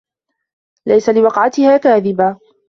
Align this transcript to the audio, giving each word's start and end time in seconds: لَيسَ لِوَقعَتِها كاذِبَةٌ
لَيسَ 0.87 1.09
لِوَقعَتِها 1.09 1.77
كاذِبَةٌ 1.77 2.39